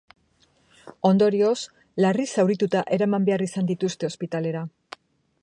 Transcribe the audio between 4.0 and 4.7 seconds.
ospitalera.